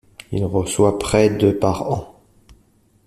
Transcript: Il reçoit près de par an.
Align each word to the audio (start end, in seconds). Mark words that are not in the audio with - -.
Il 0.31 0.45
reçoit 0.45 0.97
près 0.97 1.29
de 1.29 1.51
par 1.51 1.83
an. 1.91 2.15